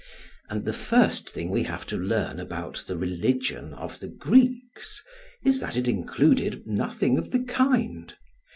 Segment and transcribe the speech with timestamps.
[0.49, 5.03] And the first thing we have to learn about the religion of the Greeks
[5.45, 8.11] is that it included nothing of the kind.